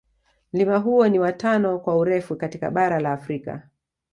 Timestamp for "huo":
0.77-1.07